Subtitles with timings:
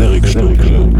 [0.00, 0.99] Frederic Stunkel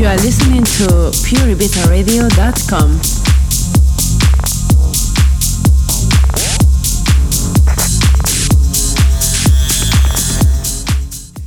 [0.00, 2.98] You are listening to pureibizaradio.com.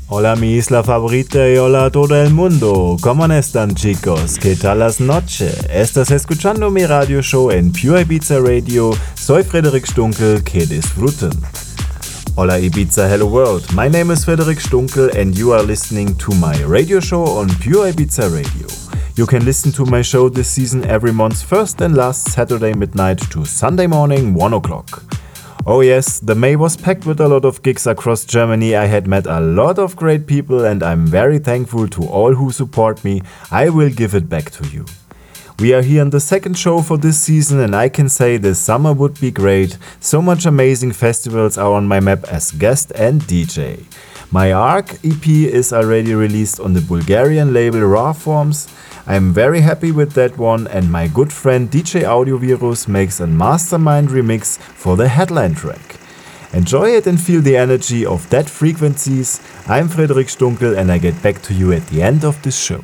[0.08, 2.97] Hola mi isla favorita y hola a todo el mundo.
[3.02, 4.38] ¿Cómo están chicos?
[4.38, 5.66] ¿Qué tal las noches?
[5.72, 8.92] Estás escuchando mi radio show en Pure Ibiza Radio.
[9.16, 10.44] Soy Frederik Stunkel.
[10.44, 11.31] Que disfruten.
[12.35, 13.71] Hola Ibiza, hello world.
[13.75, 17.91] My name is Frederic Stunkel and you are listening to my radio show on Pure
[17.91, 18.67] Ibiza Radio.
[19.16, 23.19] You can listen to my show this season every month, first and last Saturday midnight
[23.30, 25.03] to Sunday morning, 1 o'clock.
[25.68, 28.75] Oh, yes, the May was packed with a lot of gigs across Germany.
[28.75, 32.51] I had met a lot of great people, and I'm very thankful to all who
[32.51, 33.21] support me.
[33.51, 34.86] I will give it back to you.
[35.59, 38.57] We are here on the second show for this season, and I can say this
[38.57, 39.77] summer would be great.
[40.00, 43.85] So much amazing festivals are on my map as guest and DJ.
[44.31, 48.67] My ARC EP is already released on the Bulgarian label Raw Forms.
[49.05, 53.27] I am very happy with that one, and my good friend DJ Audiovirus makes a
[53.27, 56.00] mastermind remix for the headline track.
[56.53, 59.39] Enjoy it and feel the energy of that frequencies.
[59.67, 62.83] I'm Frederic Stunkel, and I get back to you at the end of this show.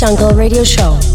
[0.00, 1.09] Stunkel Radio Show.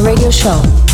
[0.00, 0.91] Radio Show.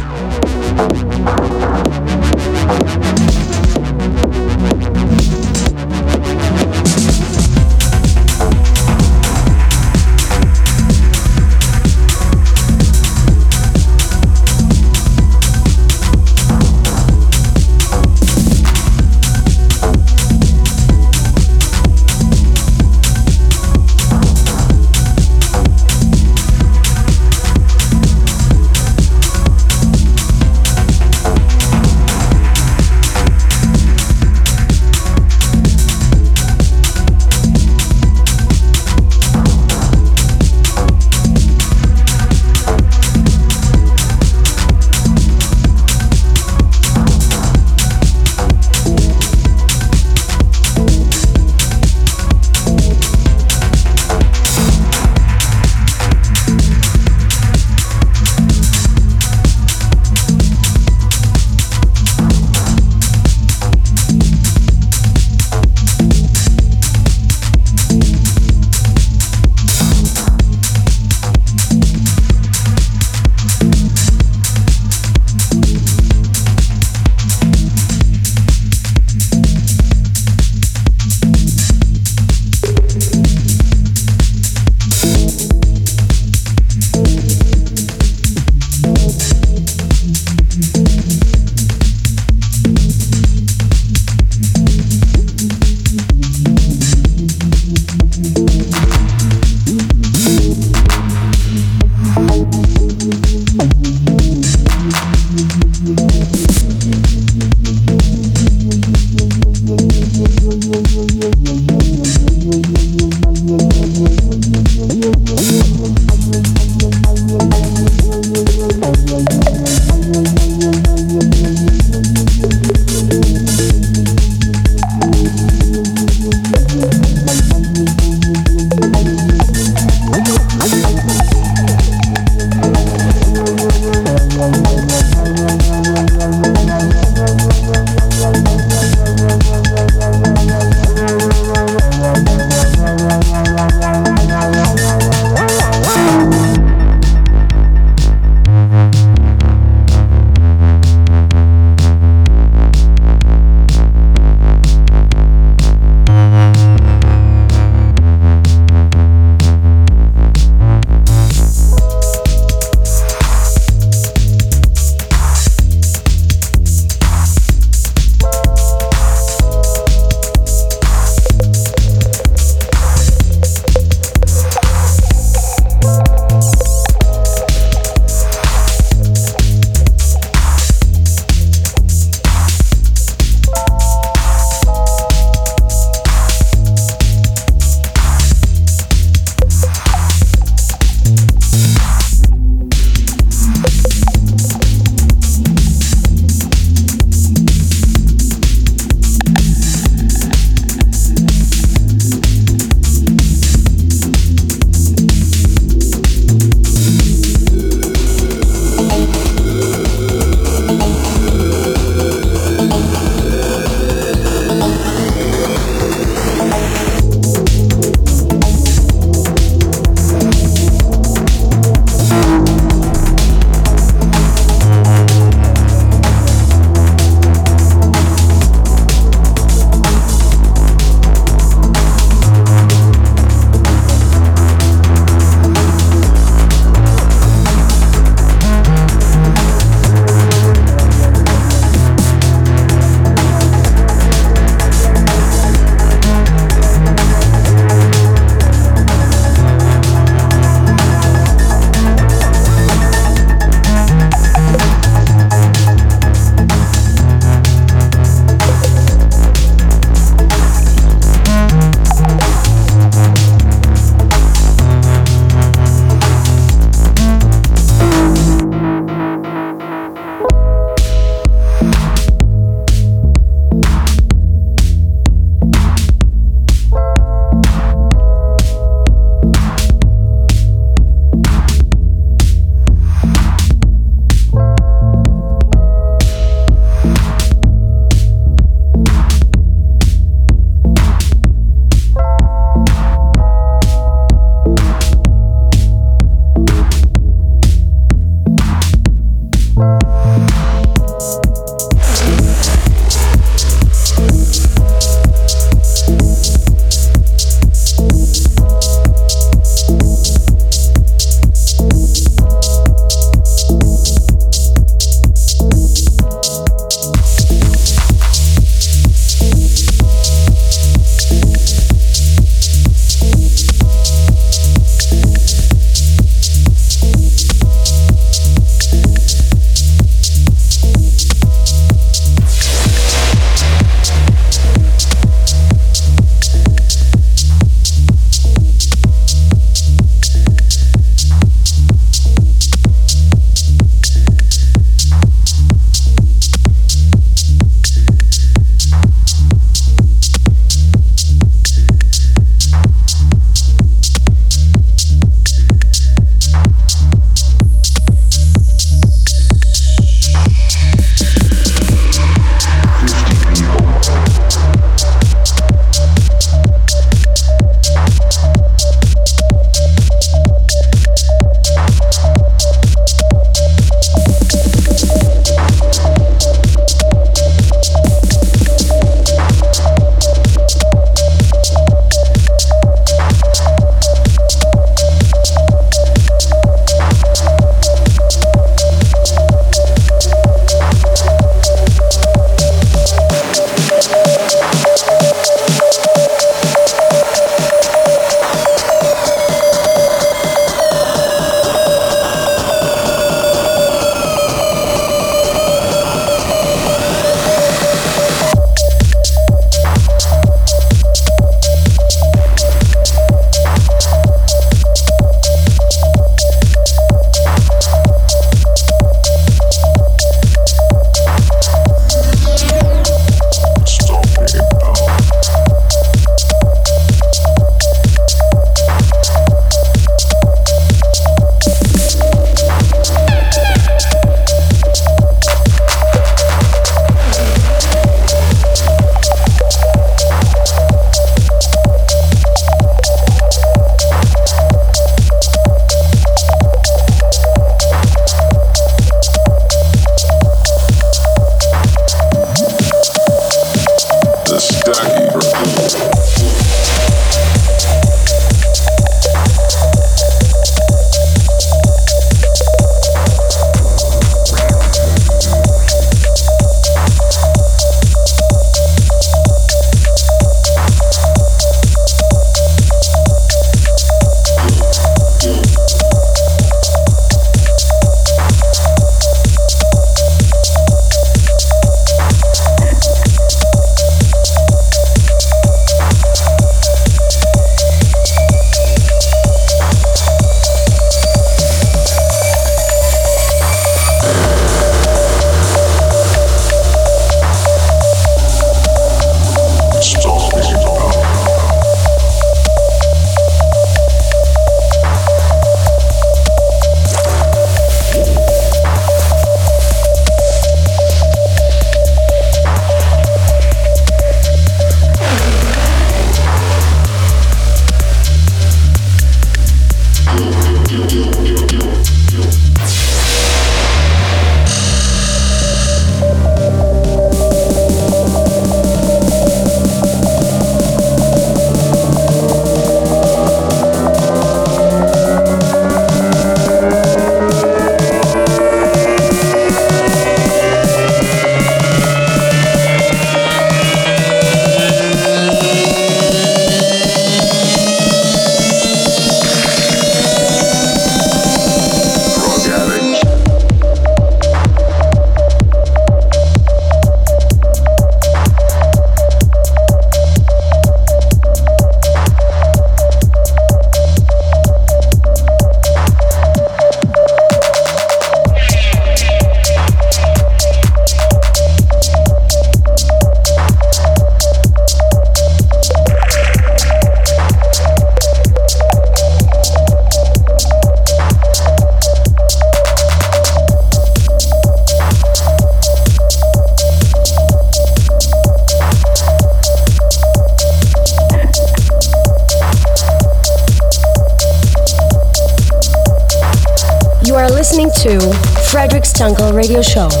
[599.41, 600.00] Radio Show.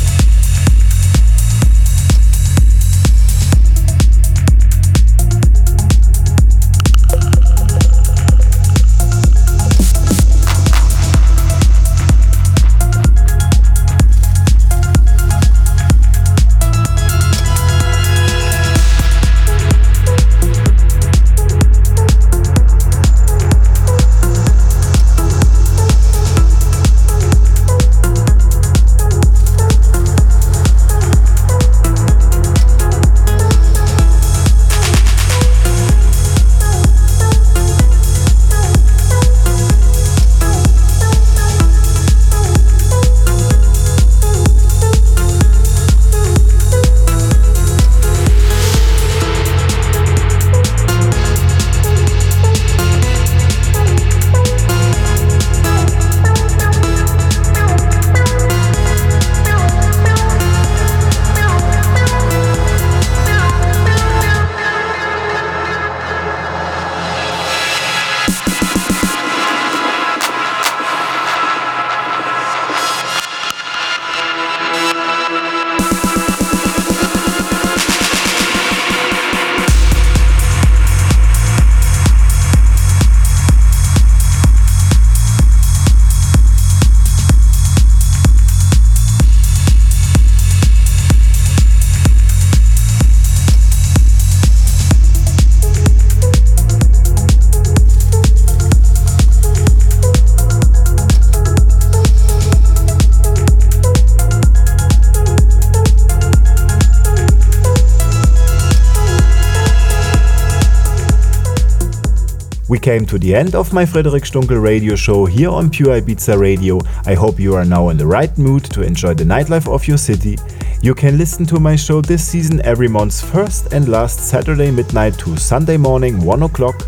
[112.81, 116.79] Came to the end of my Frederic Stunkel radio show here on Pure Ibiza Radio.
[117.05, 119.97] I hope you are now in the right mood to enjoy the nightlife of your
[119.97, 120.37] city.
[120.81, 125.17] You can listen to my show this season every month's first and last Saturday midnight
[125.19, 126.81] to Sunday morning 1 o'clock.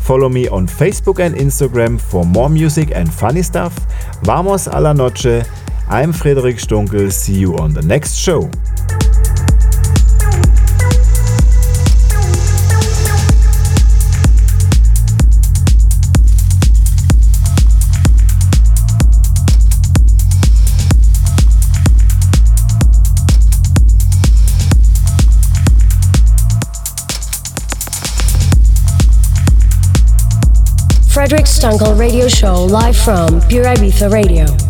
[0.00, 3.76] Follow me on Facebook and Instagram for more music and funny stuff.
[4.22, 5.42] Vamos a la noche.
[5.88, 7.10] I'm Frederic Stunkel.
[7.12, 8.48] See you on the next show.
[31.70, 34.69] Stunkel Radio Show live from Pure Ibiza Radio.